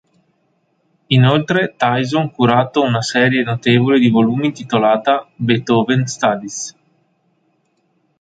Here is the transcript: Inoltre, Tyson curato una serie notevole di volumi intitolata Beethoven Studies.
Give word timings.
Inoltre, 1.09 1.75
Tyson 1.77 2.31
curato 2.31 2.81
una 2.81 3.03
serie 3.03 3.43
notevole 3.43 3.99
di 3.99 4.09
volumi 4.09 4.47
intitolata 4.47 5.29
Beethoven 5.35 6.07
Studies. 6.07 6.75